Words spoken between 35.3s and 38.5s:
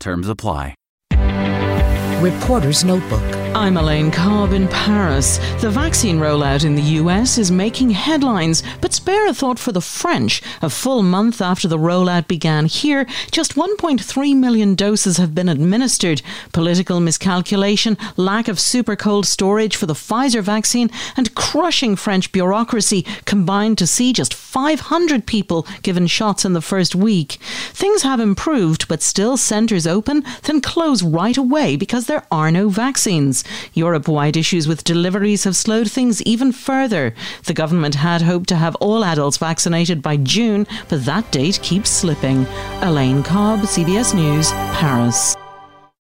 have slowed things even further. The government had hoped